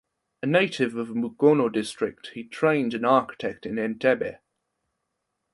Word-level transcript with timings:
A 0.41 0.47
native 0.47 0.95
of 0.95 1.09
Mukono 1.09 1.71
District 1.71 2.31
he 2.33 2.43
trained 2.43 2.95
an 2.95 3.05
architect 3.05 3.67
in 3.67 3.75
Entebbe. 3.75 4.39